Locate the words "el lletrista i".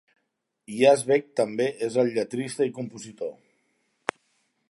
2.03-2.73